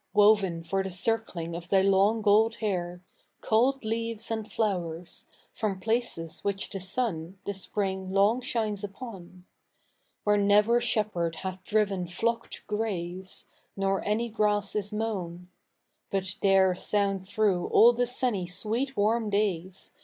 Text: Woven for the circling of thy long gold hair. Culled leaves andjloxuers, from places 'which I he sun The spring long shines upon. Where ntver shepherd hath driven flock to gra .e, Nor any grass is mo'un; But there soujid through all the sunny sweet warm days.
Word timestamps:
Woven 0.15 0.63
for 0.63 0.81
the 0.81 0.89
circling 0.89 1.53
of 1.55 1.67
thy 1.69 1.83
long 1.83 2.23
gold 2.23 2.55
hair. 2.55 3.01
Culled 3.41 3.85
leaves 3.85 4.29
andjloxuers, 4.31 5.27
from 5.53 5.79
places 5.79 6.39
'which 6.43 6.69
I 6.71 6.79
he 6.79 6.83
sun 6.83 7.37
The 7.45 7.53
spring 7.53 8.11
long 8.11 8.41
shines 8.41 8.83
upon. 8.83 9.45
Where 10.23 10.39
ntver 10.39 10.81
shepherd 10.81 11.35
hath 11.45 11.63
driven 11.65 12.07
flock 12.07 12.49
to 12.49 12.63
gra 12.65 12.89
.e, 12.91 13.23
Nor 13.77 14.03
any 14.03 14.27
grass 14.27 14.75
is 14.75 14.91
mo'un; 14.91 15.49
But 16.09 16.35
there 16.41 16.73
soujid 16.73 17.27
through 17.27 17.67
all 17.67 17.93
the 17.93 18.07
sunny 18.07 18.47
sweet 18.47 18.97
warm 18.97 19.29
days. 19.29 19.91